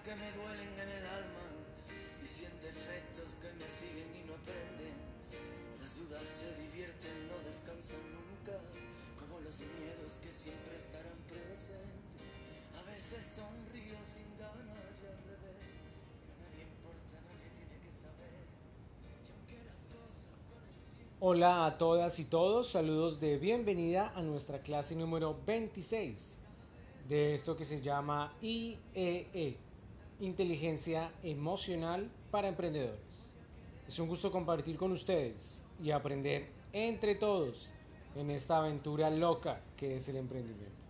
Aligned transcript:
que 0.00 0.16
me 0.16 0.32
duelen 0.32 0.72
en 0.72 0.88
el 0.88 1.04
alma 1.04 1.44
y 2.22 2.26
siente 2.26 2.68
efectos 2.68 3.36
que 3.36 3.52
me 3.60 3.68
siguen 3.68 4.08
y 4.16 4.24
no 4.24 4.34
aprenden. 4.40 4.96
Las 5.80 5.92
dudas 6.00 6.24
se 6.24 6.56
divierten, 6.56 7.28
no 7.28 7.36
descansan 7.44 8.00
nunca, 8.08 8.56
como 9.20 9.40
los 9.40 9.60
miedos 9.60 10.16
que 10.24 10.32
siempre 10.32 10.76
estarán 10.76 11.18
presentes. 11.28 12.16
A 12.72 12.82
veces 12.88 13.20
sonrío 13.36 14.00
sin 14.00 14.32
ganas 14.40 14.96
y 14.96 15.06
al 15.12 15.20
revés, 15.28 15.76
que 16.24 16.32
nadie 16.40 16.62
importa, 16.72 17.20
nadie 17.28 17.52
tiene 17.52 17.76
que 17.84 17.92
saber. 17.92 18.48
Y 19.20 19.28
aunque 19.28 19.60
las 19.68 19.84
cosas 19.92 20.40
con 20.48 20.62
el 20.64 20.76
tiempo... 20.96 21.16
Hola 21.20 21.66
a 21.66 21.76
todas 21.76 22.18
y 22.18 22.24
todos, 22.24 22.70
saludos 22.70 23.20
de 23.20 23.36
bienvenida 23.36 24.12
a 24.16 24.22
nuestra 24.22 24.62
clase 24.62 24.96
número 24.96 25.36
26 25.44 26.40
de 27.08 27.34
esto 27.34 27.56
que 27.56 27.66
se 27.66 27.80
llama 27.80 28.32
IEE, 28.40 29.58
Inteligencia 30.22 31.10
Emocional 31.24 32.08
para 32.30 32.46
Emprendedores. 32.46 33.32
Es 33.88 33.98
un 33.98 34.06
gusto 34.06 34.30
compartir 34.30 34.76
con 34.76 34.92
ustedes 34.92 35.64
y 35.82 35.90
aprender 35.90 36.46
entre 36.72 37.16
todos 37.16 37.72
en 38.14 38.30
esta 38.30 38.58
aventura 38.58 39.10
loca 39.10 39.60
que 39.76 39.96
es 39.96 40.08
el 40.08 40.18
emprendimiento. 40.18 40.81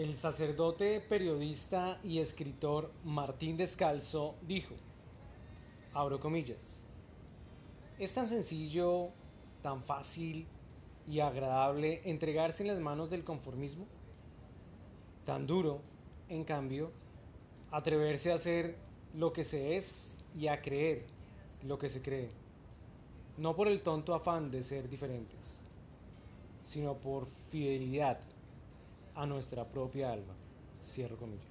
El 0.00 0.16
sacerdote, 0.16 0.98
periodista 0.98 2.00
y 2.02 2.20
escritor 2.20 2.90
Martín 3.04 3.58
Descalzo 3.58 4.34
dijo, 4.40 4.74
abro 5.92 6.18
comillas, 6.18 6.86
es 7.98 8.14
tan 8.14 8.26
sencillo, 8.26 9.10
tan 9.62 9.82
fácil 9.82 10.46
y 11.06 11.20
agradable 11.20 12.00
entregarse 12.06 12.62
en 12.62 12.68
las 12.68 12.80
manos 12.80 13.10
del 13.10 13.24
conformismo, 13.24 13.86
tan 15.26 15.46
duro, 15.46 15.82
en 16.30 16.44
cambio, 16.44 16.92
atreverse 17.70 18.32
a 18.32 18.36
hacer 18.36 18.76
lo 19.12 19.34
que 19.34 19.44
se 19.44 19.76
es 19.76 20.24
y 20.34 20.46
a 20.46 20.62
creer 20.62 21.04
lo 21.62 21.78
que 21.78 21.90
se 21.90 22.00
cree, 22.00 22.30
no 23.36 23.54
por 23.54 23.68
el 23.68 23.82
tonto 23.82 24.14
afán 24.14 24.50
de 24.50 24.62
ser 24.62 24.88
diferentes, 24.88 25.62
sino 26.62 26.94
por 26.94 27.26
fidelidad 27.26 28.18
a 29.20 29.26
nuestra 29.26 29.66
propia 29.66 30.12
alma. 30.12 30.32
Cierro 30.82 31.16
comillas. 31.18 31.44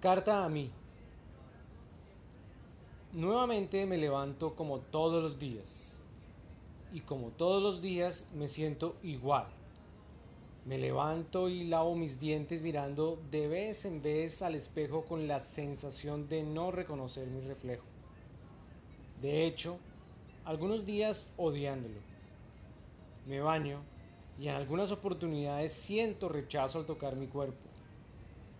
Carta 0.00 0.42
a 0.42 0.48
mí. 0.48 0.70
Nuevamente 3.12 3.84
me 3.84 3.98
levanto 3.98 4.54
como 4.54 4.78
todos 4.78 5.22
los 5.22 5.38
días. 5.38 6.00
Y 6.94 7.00
como 7.00 7.28
todos 7.28 7.62
los 7.62 7.82
días 7.82 8.28
me 8.34 8.48
siento 8.48 8.96
igual. 9.02 9.48
Me 10.66 10.78
levanto 10.78 11.48
y 11.48 11.64
lavo 11.64 11.94
mis 11.94 12.20
dientes 12.20 12.60
mirando 12.60 13.18
de 13.30 13.48
vez 13.48 13.84
en 13.84 14.02
vez 14.02 14.42
al 14.42 14.54
espejo 14.54 15.04
con 15.04 15.26
la 15.26 15.40
sensación 15.40 16.28
de 16.28 16.42
no 16.42 16.70
reconocer 16.70 17.28
mi 17.28 17.40
reflejo. 17.40 17.86
De 19.22 19.46
hecho, 19.46 19.78
algunos 20.44 20.84
días 20.84 21.32
odiándolo. 21.36 22.00
Me 23.26 23.40
baño 23.40 23.80
y 24.38 24.48
en 24.48 24.56
algunas 24.56 24.92
oportunidades 24.92 25.72
siento 25.72 26.28
rechazo 26.28 26.80
al 26.80 26.86
tocar 26.86 27.16
mi 27.16 27.28
cuerpo 27.28 27.66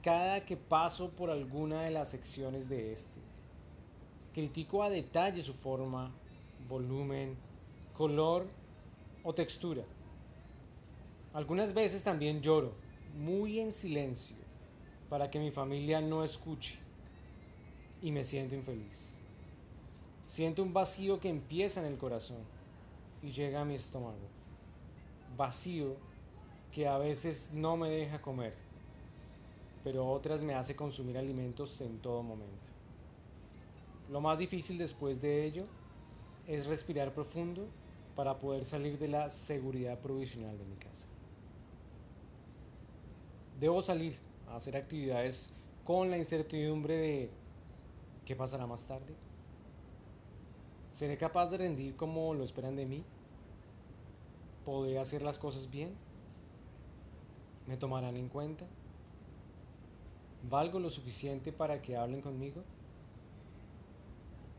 cada 0.07 0.45
que 0.47 0.57
paso 0.57 1.11
por 1.11 1.31
alguna 1.31 1.83
de 1.83 1.91
las 1.91 2.13
secciones 2.13 2.69
de 2.69 2.93
este. 2.93 3.21
Critico 4.33 4.85
a 4.85 4.89
detalle 4.89 5.43
su 5.43 5.53
forma, 5.53 6.13
volumen, 6.69 7.37
color 7.93 8.47
o 9.25 9.35
textura. 9.35 9.83
Algunas 11.37 11.73
veces 11.73 12.03
también 12.03 12.41
lloro, 12.41 12.73
muy 13.15 13.61
en 13.61 13.73
silencio, 13.73 14.37
para 15.09 15.31
que 15.31 15.39
mi 15.39 15.53
familia 15.53 16.01
no 16.01 16.25
escuche 16.25 16.79
y 18.03 18.11
me 18.11 18.25
siento 18.25 18.57
infeliz. 18.57 19.19
Siento 20.25 20.65
un 20.65 20.73
vacío 20.73 21.21
que 21.21 21.29
empieza 21.29 21.81
en 21.81 21.87
el 21.87 21.99
corazón 21.99 22.43
y 23.23 23.31
llega 23.31 23.61
a 23.61 23.65
mi 23.65 23.77
estómago. 23.77 24.27
Vacío 25.37 25.97
que 26.73 26.89
a 26.89 26.99
veces 26.99 27.53
no 27.55 27.77
me 27.77 27.91
deja 27.91 28.21
comer 28.21 28.67
pero 29.87 30.05
otras 30.05 30.41
me 30.41 30.53
hace 30.53 30.75
consumir 30.75 31.17
alimentos 31.17 31.81
en 31.81 31.99
todo 31.99 32.21
momento. 32.21 32.67
Lo 34.11 34.21
más 34.21 34.37
difícil 34.37 34.79
después 34.79 35.23
de 35.23 35.45
ello 35.45 35.65
es 36.49 36.67
respirar 36.67 37.15
profundo 37.15 37.69
para 38.17 38.37
poder 38.37 38.65
salir 38.65 38.99
de 38.99 39.07
la 39.07 39.31
seguridad 39.31 40.01
provisional 40.01 40.59
de 40.59 40.65
mi 40.65 40.75
casa. 40.75 41.07
Debo 43.61 43.81
salir 43.81 44.19
a 44.49 44.57
hacer 44.57 44.77
actividades 44.77 45.49
con 45.85 46.11
la 46.11 46.19
incertidumbre 46.19 46.97
de 46.97 47.31
qué 48.27 48.37
pasará 48.37 48.67
más 48.67 48.87
tarde. 48.87 49.15
¿Seré 50.91 51.17
capaz 51.17 51.51
de 51.51 51.59
rendir 51.59 51.97
como 51.97 52.35
lo 52.35 52.45
esperan 52.45 52.77
de 52.77 52.85
mí? 52.85 53.03
¿Podré 54.65 54.99
hacer 54.99 55.23
las 55.23 55.39
cosas 55.39 55.71
bien? 55.71 55.91
¿Me 57.67 57.77
tomarán 57.77 58.17
en 58.17 58.29
cuenta? 58.29 58.67
¿Valgo 60.51 60.79
lo 60.79 60.91
suficiente 60.91 61.51
para 61.51 61.81
que 61.81 61.97
hablen 61.97 62.21
conmigo? 62.21 62.63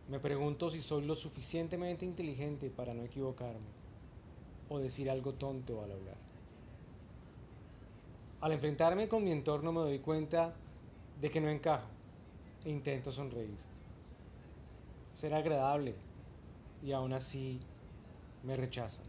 Me 0.09 0.19
pregunto 0.19 0.69
si 0.69 0.81
soy 0.81 1.05
lo 1.05 1.15
suficientemente 1.15 2.05
inteligente 2.05 2.69
para 2.69 2.93
no 2.93 3.03
equivocarme 3.03 3.67
o 4.69 4.79
decir 4.79 5.09
algo 5.09 5.33
tonto 5.33 5.83
al 5.83 5.91
hablar. 5.91 6.26
Al 8.41 8.51
enfrentarme 8.51 9.07
con 9.07 9.23
mi 9.23 9.31
entorno 9.31 9.71
me 9.71 9.81
doy 9.81 9.99
cuenta 9.99 10.53
de 11.19 11.31
que 11.31 11.41
no 11.41 11.49
encajo 11.49 11.87
e 12.63 12.69
intento 12.69 13.11
sonreír. 13.11 13.57
Ser 15.13 15.33
agradable 15.33 15.95
y 16.83 16.91
aún 16.91 17.13
así 17.13 17.59
me 18.43 18.55
rechazan. 18.55 19.05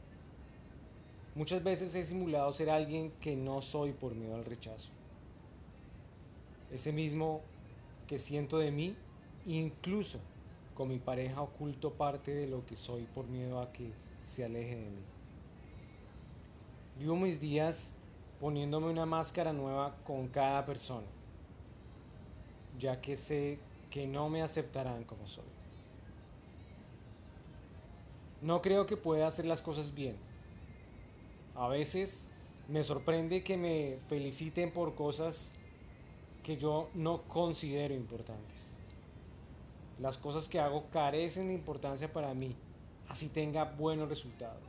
Muchas 1.35 1.63
veces 1.63 1.95
he 1.95 2.05
simulado 2.05 2.53
ser 2.53 2.71
alguien 2.71 3.13
que 3.21 3.37
no 3.37 3.61
soy 3.61 3.93
por 3.93 4.15
miedo 4.15 4.35
al 4.35 4.45
rechazo 4.45 4.93
ese 6.73 6.93
mismo 6.93 7.41
que 8.07 8.19
siento 8.19 8.59
de 8.59 8.71
mí, 8.71 8.95
incluso 9.47 10.21
con 10.75 10.89
mi 10.89 10.99
pareja 10.99 11.43
oculto 11.43 11.93
parte 11.93 12.35
de 12.35 12.47
lo 12.47 12.65
que 12.67 12.77
soy 12.77 13.05
por 13.15 13.27
miedo 13.27 13.61
a 13.61 13.73
que 13.73 13.91
se 14.23 14.45
aleje 14.45 14.77
de 14.77 14.91
mí. 14.91 15.03
Vivo 16.99 17.17
mis 17.17 17.41
días 17.41 17.95
poniéndome 18.41 18.91
una 18.91 19.07
máscara 19.07 19.53
nueva 19.53 19.97
con 20.05 20.29
cada 20.29 20.65
persona, 20.65 21.07
ya 22.79 23.01
que 23.01 23.17
sé 23.17 23.59
que 23.91 24.07
no 24.07 24.29
me 24.29 24.43
aceptarán 24.43 25.05
como 25.05 25.27
soy. 25.27 25.45
No 28.41 28.63
creo 28.63 28.87
que 28.87 28.97
pueda 28.97 29.27
hacer 29.27 29.47
las 29.47 29.63
cosas 29.63 29.95
bien. 29.95 30.17
A 31.57 31.67
veces 31.67 32.31
me 32.69 32.85
sorprende 32.85 33.43
que 33.43 33.57
me 33.57 33.99
feliciten 34.09 34.73
por 34.73 34.95
cosas 34.95 35.53
que 36.45 36.57
yo 36.57 36.89
no 36.95 37.23
considero 37.23 37.95
importantes. 37.95 38.69
Las 39.99 40.17
cosas 40.17 40.47
que 40.47 40.61
hago 40.61 40.85
carecen 40.93 41.49
de 41.49 41.55
importancia 41.55 42.13
para 42.13 42.33
mí, 42.33 42.55
así 43.09 43.29
tenga 43.29 43.65
buenos 43.65 44.09
resultados. 44.09 44.63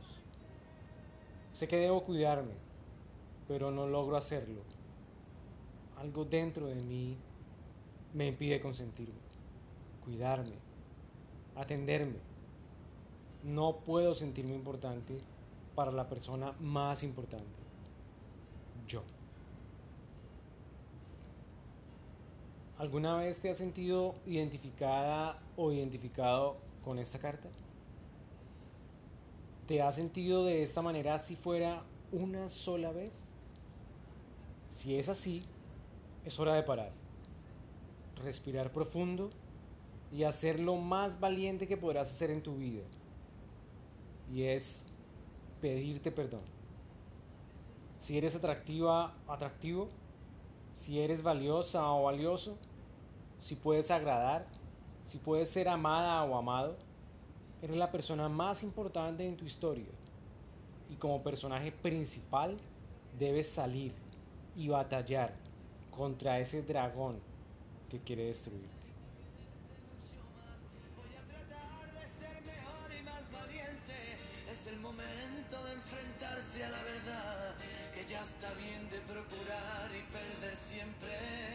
Sé 1.52 1.68
que 1.68 1.76
debo 1.76 2.02
cuidarme, 2.02 2.54
pero 3.50 3.72
no 3.72 3.88
logro 3.88 4.16
hacerlo. 4.16 4.62
Algo 5.96 6.24
dentro 6.24 6.68
de 6.68 6.76
mí 6.76 7.16
me 8.14 8.28
impide 8.28 8.60
consentirme, 8.60 9.18
cuidarme, 10.04 10.54
atenderme. 11.56 12.20
No 13.42 13.78
puedo 13.78 14.14
sentirme 14.14 14.54
importante 14.54 15.18
para 15.74 15.90
la 15.90 16.08
persona 16.08 16.52
más 16.60 17.02
importante, 17.02 17.58
yo. 18.86 19.02
¿Alguna 22.78 23.16
vez 23.16 23.40
te 23.40 23.50
has 23.50 23.58
sentido 23.58 24.14
identificada 24.26 25.42
o 25.56 25.72
identificado 25.72 26.56
con 26.84 27.00
esta 27.00 27.18
carta? 27.18 27.48
¿Te 29.66 29.82
has 29.82 29.96
sentido 29.96 30.44
de 30.44 30.62
esta 30.62 30.82
manera 30.82 31.18
si 31.18 31.34
fuera 31.34 31.82
una 32.12 32.48
sola 32.48 32.92
vez? 32.92 33.29
Si 34.70 34.96
es 34.96 35.08
así, 35.08 35.42
es 36.24 36.38
hora 36.38 36.54
de 36.54 36.62
parar, 36.62 36.92
respirar 38.22 38.72
profundo 38.72 39.28
y 40.12 40.22
hacer 40.22 40.60
lo 40.60 40.76
más 40.76 41.18
valiente 41.18 41.66
que 41.66 41.76
podrás 41.76 42.08
hacer 42.10 42.30
en 42.30 42.42
tu 42.42 42.56
vida. 42.56 42.84
Y 44.32 44.44
es 44.44 44.86
pedirte 45.60 46.12
perdón. 46.12 46.42
Si 47.98 48.16
eres 48.16 48.36
atractiva, 48.36 49.12
atractivo, 49.26 49.88
si 50.72 51.00
eres 51.00 51.22
valiosa 51.22 51.92
o 51.92 52.04
valioso, 52.04 52.56
si 53.38 53.56
puedes 53.56 53.90
agradar, 53.90 54.46
si 55.04 55.18
puedes 55.18 55.50
ser 55.50 55.68
amada 55.68 56.22
o 56.24 56.38
amado, 56.38 56.76
eres 57.60 57.76
la 57.76 57.90
persona 57.90 58.28
más 58.28 58.62
importante 58.62 59.26
en 59.26 59.36
tu 59.36 59.44
historia. 59.44 59.90
Y 60.88 60.94
como 60.94 61.22
personaje 61.22 61.72
principal 61.72 62.56
debes 63.18 63.48
salir 63.48 63.92
y 64.60 64.68
batallar 64.68 65.32
contra 65.90 66.38
ese 66.38 66.62
dragón 66.62 67.18
que 67.88 67.98
quiere 68.00 68.26
destruirte. 68.26 68.88
Es 74.50 74.66
el 74.66 74.80
momento 74.80 75.64
de 75.64 75.72
enfrentarse 75.72 76.64
a 76.64 76.68
la 76.68 76.82
verdad. 76.82 77.54
Que 77.94 78.04
ya 78.04 78.20
está 78.20 78.52
bien 78.52 78.86
de 78.90 78.98
procurar 79.10 79.88
y 79.96 80.02
perder 80.12 80.54
siempre. 80.54 81.49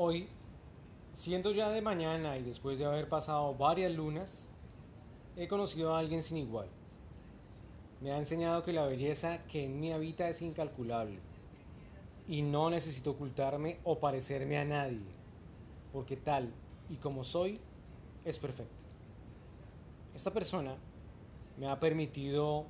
Hoy, 0.00 0.28
siendo 1.12 1.50
ya 1.50 1.70
de 1.70 1.82
mañana 1.82 2.38
y 2.38 2.44
después 2.44 2.78
de 2.78 2.84
haber 2.84 3.08
pasado 3.08 3.56
varias 3.56 3.90
lunas, 3.92 4.48
he 5.36 5.48
conocido 5.48 5.92
a 5.92 5.98
alguien 5.98 6.22
sin 6.22 6.36
igual. 6.36 6.68
Me 8.00 8.12
ha 8.12 8.18
enseñado 8.18 8.62
que 8.62 8.72
la 8.72 8.86
belleza 8.86 9.42
que 9.48 9.64
en 9.64 9.80
mí 9.80 9.90
habita 9.90 10.28
es 10.28 10.40
incalculable 10.40 11.18
y 12.28 12.42
no 12.42 12.70
necesito 12.70 13.10
ocultarme 13.10 13.80
o 13.82 13.98
parecerme 13.98 14.56
a 14.58 14.64
nadie, 14.64 15.02
porque 15.92 16.16
tal 16.16 16.48
y 16.88 16.94
como 16.94 17.24
soy 17.24 17.58
es 18.24 18.38
perfecto. 18.38 18.84
Esta 20.14 20.32
persona 20.32 20.76
me 21.56 21.66
ha 21.66 21.80
permitido 21.80 22.66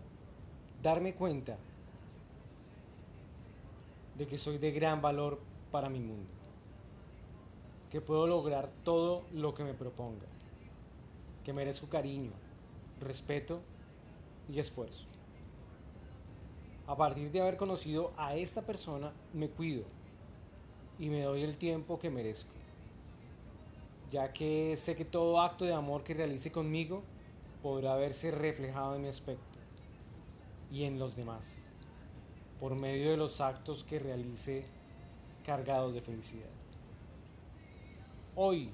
darme 0.83 1.15
cuenta 1.15 1.59
de 4.17 4.27
que 4.27 4.39
soy 4.39 4.57
de 4.57 4.73
gran 4.73 5.03
valor 5.03 5.39
para 5.71 5.91
mi 5.91 6.01
mundo 6.01 6.38
que 7.91 8.01
puedo 8.01 8.27
lograr 8.27 8.71
todo 8.85 9.25
lo 9.33 9.55
que 9.55 9.65
me 9.65 9.75
proponga, 9.75 10.27
que 11.45 11.53
merezco 11.53 11.89
cariño, 11.89 12.33
respeto 13.01 13.61
y 14.53 14.59
esfuerzo. 14.59 15.07
A 16.87 16.97
partir 16.97 17.31
de 17.31 17.41
haber 17.41 17.57
conocido 17.57 18.13
a 18.17 18.35
esta 18.35 18.63
persona, 18.63 19.13
me 19.33 19.49
cuido 19.49 19.85
y 20.99 21.09
me 21.09 21.23
doy 21.23 21.43
el 21.43 21.57
tiempo 21.57 21.99
que 21.99 22.11
merezco, 22.11 22.51
ya 24.11 24.33
que 24.33 24.77
sé 24.77 24.97
que 24.97 25.05
todo 25.05 25.41
acto 25.41 25.65
de 25.65 25.75
amor 25.75 26.03
que 26.03 26.15
realice 26.15 26.51
conmigo 26.51 27.03
podrá 27.63 27.97
verse 27.97 28.31
reflejado 28.31 28.97
en 28.97 29.03
mi 29.03 29.09
aspecto 29.09 29.59
y 30.71 30.85
en 30.85 30.99
los 30.99 31.17
demás, 31.17 31.71
por 32.61 32.75
medio 32.75 33.11
de 33.11 33.17
los 33.17 33.41
actos 33.41 33.85
que 33.85 33.99
realice 33.99 34.65
cargados 35.45 35.95
de 35.95 36.01
felicidad. 36.01 36.58
Hoy 38.41 38.71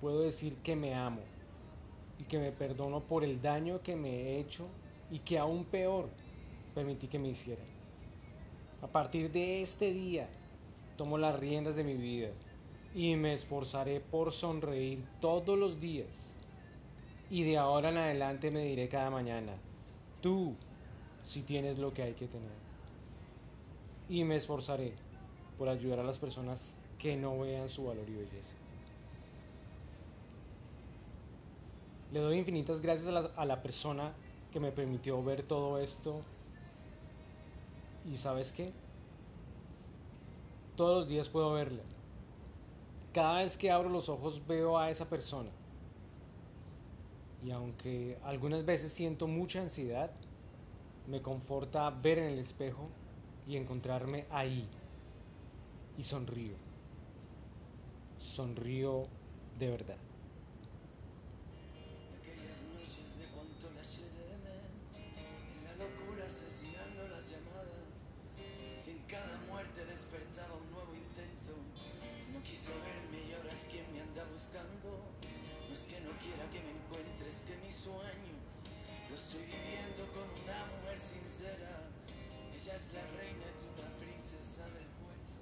puedo 0.00 0.22
decir 0.22 0.56
que 0.62 0.74
me 0.74 0.94
amo 0.94 1.20
y 2.18 2.24
que 2.24 2.38
me 2.38 2.50
perdono 2.50 3.00
por 3.00 3.24
el 3.24 3.42
daño 3.42 3.82
que 3.82 3.94
me 3.94 4.08
he 4.08 4.40
hecho 4.40 4.68
y 5.10 5.18
que 5.18 5.38
aún 5.38 5.66
peor 5.66 6.08
permití 6.74 7.06
que 7.06 7.18
me 7.18 7.28
hicieran. 7.28 7.66
A 8.80 8.86
partir 8.86 9.30
de 9.30 9.60
este 9.60 9.92
día 9.92 10.30
tomo 10.96 11.18
las 11.18 11.38
riendas 11.38 11.76
de 11.76 11.84
mi 11.84 11.92
vida 11.92 12.30
y 12.94 13.16
me 13.16 13.34
esforzaré 13.34 14.00
por 14.00 14.32
sonreír 14.32 15.04
todos 15.20 15.58
los 15.58 15.78
días. 15.78 16.34
Y 17.28 17.42
de 17.42 17.58
ahora 17.58 17.90
en 17.90 17.98
adelante 17.98 18.50
me 18.50 18.64
diré 18.64 18.88
cada 18.88 19.10
mañana, 19.10 19.52
tú 20.22 20.54
si 21.22 21.42
tienes 21.42 21.78
lo 21.78 21.92
que 21.92 22.04
hay 22.04 22.14
que 22.14 22.28
tener. 22.28 22.56
Y 24.08 24.24
me 24.24 24.36
esforzaré 24.36 24.94
por 25.58 25.68
ayudar 25.68 25.98
a 25.98 26.04
las 26.04 26.18
personas 26.18 26.76
que 26.98 27.18
no 27.18 27.38
vean 27.40 27.68
su 27.68 27.84
valor 27.84 28.08
y 28.08 28.14
belleza. 28.14 28.56
Le 32.12 32.18
doy 32.18 32.38
infinitas 32.38 32.80
gracias 32.80 33.30
a 33.36 33.44
la, 33.44 33.62
persona 33.62 34.12
que 34.52 34.58
me 34.58 34.72
permitió 34.72 35.22
ver 35.22 35.44
todo 35.44 35.78
esto. 35.78 36.22
Y 38.10 38.16
sabes 38.16 38.52
qué? 38.52 38.72
Todos 40.76 40.98
los 40.98 41.08
días 41.08 41.28
puedo 41.28 41.52
verla. 41.52 41.82
Cada 43.12 43.38
vez 43.38 43.56
que 43.56 43.70
abro 43.70 43.88
los 43.90 44.08
ojos 44.08 44.46
veo 44.46 44.76
a 44.76 44.90
esa 44.90 45.08
persona. 45.08 45.50
Y 47.44 47.52
aunque 47.52 48.18
algunas 48.24 48.64
veces 48.64 48.92
siento 48.92 49.28
mucha 49.28 49.60
ansiedad, 49.60 50.10
me 51.06 51.22
conforta 51.22 51.90
ver 51.90 52.18
en 52.18 52.30
el 52.30 52.38
espejo 52.38 52.88
y 53.46 53.56
encontrarme 53.56 54.26
ahí. 54.30 54.68
Y 55.96 56.02
sonrío. 56.02 56.54
Sonrío 58.18 59.04
de 59.58 59.70
verdad. 59.70 60.09
Asesinando 66.30 67.08
las 67.10 67.26
llamadas, 67.28 68.06
y 68.86 68.90
en 68.90 69.02
cada 69.10 69.36
muerte 69.50 69.84
despertaba 69.84 70.54
un 70.54 70.70
nuevo 70.70 70.94
intento. 70.94 71.58
No 72.32 72.40
quiso 72.42 72.70
verme 72.86 73.26
y 73.26 73.32
ahora 73.34 73.50
es 73.50 73.66
quien 73.66 73.90
me 73.92 74.00
anda 74.00 74.22
buscando. 74.30 75.10
No 75.66 75.74
es 75.74 75.82
que 75.90 76.00
no 76.06 76.14
quiera 76.22 76.46
que 76.54 76.62
me 76.62 76.70
encuentres, 76.70 77.42
que 77.42 77.56
mi 77.58 77.70
sueño 77.70 78.38
lo 79.10 79.16
estoy 79.16 79.42
viviendo 79.42 80.06
con 80.14 80.22
una 80.22 80.58
mujer 80.70 80.98
sincera. 80.98 81.90
Ella 82.54 82.76
es 82.78 82.92
la 82.94 83.02
reina 83.18 83.46
y 83.50 83.54
tú 83.58 83.66
la 83.82 83.90
princesa 83.98 84.64
del 84.70 84.86
cuento. 85.02 85.38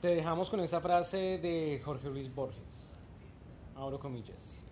Te 0.00 0.08
dejamos 0.14 0.50
con 0.50 0.60
esta 0.60 0.80
frase 0.80 1.38
de 1.38 1.82
Jorge 1.84 2.08
Luis 2.10 2.32
Borges. 2.32 2.94
Abro 3.74 3.98
comillas. 3.98 4.62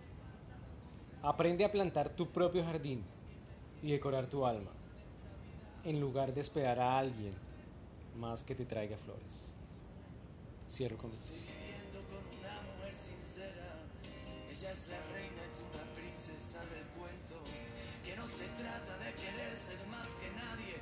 Aprende 1.23 1.63
a 1.63 1.69
plantar 1.69 2.09
tu 2.09 2.27
propio 2.27 2.63
jardín 2.63 3.03
y 3.83 3.91
decorar 3.91 4.25
tu 4.25 4.43
alma, 4.45 4.71
en 5.83 5.99
lugar 5.99 6.33
de 6.33 6.41
esperar 6.41 6.79
a 6.79 6.97
alguien 6.97 7.35
más 8.17 8.43
que 8.43 8.55
te 8.55 8.65
traiga 8.65 8.97
flores. 8.97 9.53
Cierro 10.67 10.97
con. 10.97 11.11
Ella 14.61 14.71
es 14.71 14.87
la 14.89 15.01
reina 15.13 15.41
y 15.41 15.51
tú 15.57 15.65
la 15.73 15.85
princesa 15.97 16.59
del 16.69 16.85
cuento. 16.97 17.35
Que 18.05 18.15
no 18.15 18.25
se 18.27 18.45
trata 18.61 18.97
de 18.97 19.13
querer 19.13 19.55
ser 19.55 19.81
más 19.89 20.09
que 20.21 20.29
nadie. 20.37 20.77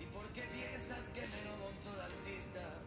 ¿Y 0.00 0.06
por 0.12 0.28
qué 0.32 0.42
piensas 0.52 1.08
que 1.12 1.20
me 1.20 1.40
lo 1.48 1.56
monto 1.56 1.88
de 1.96 2.02
artista? 2.04 2.84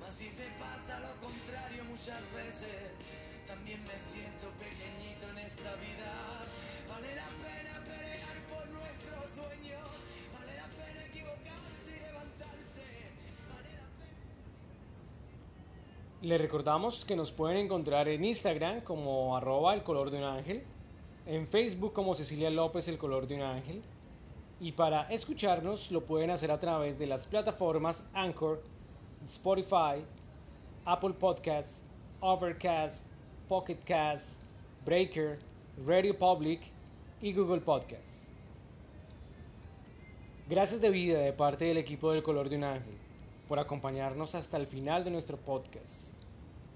Más 0.00 0.18
bien 0.18 0.34
me 0.38 0.50
pasa 0.58 0.98
lo 0.98 1.14
contrario 1.22 1.84
muchas 1.84 2.22
veces. 2.34 2.90
También 3.46 3.78
me 3.84 3.98
siento 3.98 4.50
pequeñito 4.58 5.30
en 5.30 5.38
esta 5.38 5.76
vida. 5.76 6.25
La 7.16 7.22
pena 7.22 7.80
pelear 7.86 8.36
por 8.50 8.68
nuestros 8.68 9.24
sueños. 9.30 9.88
Vale 10.34 10.54
la 10.54 10.68
pena 10.68 11.06
equivocarse 11.06 11.96
y 11.96 12.00
levantarse. 12.04 12.84
Vale 16.20 16.36
recordamos 16.36 17.06
que 17.06 17.16
nos 17.16 17.32
pueden 17.32 17.56
encontrar 17.56 18.06
en 18.08 18.22
Instagram 18.22 18.82
como 18.82 19.34
arroba 19.34 19.72
el 19.72 19.82
color 19.82 20.10
de 20.10 20.18
un 20.18 20.24
ángel, 20.24 20.62
en 21.24 21.48
Facebook 21.48 21.94
como 21.94 22.14
Cecilia 22.14 22.50
López 22.50 22.86
el 22.88 22.98
color 22.98 23.26
de 23.26 23.36
un 23.36 23.42
ángel, 23.42 23.82
y 24.60 24.72
para 24.72 25.08
escucharnos 25.10 25.90
lo 25.92 26.04
pueden 26.04 26.28
hacer 26.28 26.50
a 26.50 26.60
través 26.60 26.98
de 26.98 27.06
las 27.06 27.26
plataformas 27.26 28.10
Anchor, 28.12 28.62
Spotify, 29.24 30.04
Apple 30.84 31.14
Podcasts, 31.18 31.82
Overcast, 32.20 33.06
Pocket 33.48 33.78
Cast, 33.86 34.42
Breaker, 34.84 35.38
Radio 35.86 36.14
Public 36.18 36.75
y 37.20 37.32
Google 37.32 37.60
Podcasts. 37.60 38.30
Gracias 40.48 40.80
de 40.80 40.90
vida 40.90 41.18
de 41.18 41.32
parte 41.32 41.64
del 41.64 41.78
equipo 41.78 42.12
del 42.12 42.22
Color 42.22 42.48
de 42.48 42.56
un 42.56 42.64
Ángel 42.64 42.94
por 43.48 43.58
acompañarnos 43.58 44.34
hasta 44.34 44.56
el 44.56 44.66
final 44.66 45.04
de 45.04 45.10
nuestro 45.10 45.36
podcast 45.36 46.12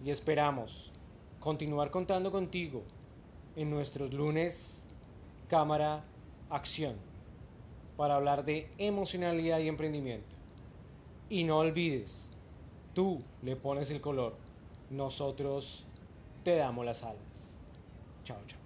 y 0.04 0.10
esperamos 0.10 0.92
continuar 1.38 1.90
contando 1.90 2.32
contigo 2.32 2.82
en 3.56 3.70
nuestros 3.70 4.12
lunes 4.12 4.88
cámara 5.48 6.04
acción 6.48 6.96
para 7.96 8.16
hablar 8.16 8.44
de 8.44 8.70
emocionalidad 8.78 9.58
y 9.58 9.68
emprendimiento. 9.68 10.36
Y 11.28 11.44
no 11.44 11.58
olvides, 11.58 12.30
tú 12.94 13.22
le 13.42 13.56
pones 13.56 13.90
el 13.90 14.00
color, 14.00 14.34
nosotros 14.90 15.86
te 16.42 16.56
damos 16.56 16.84
las 16.84 17.04
alas. 17.04 17.56
Chao, 18.24 18.38
chao. 18.46 18.59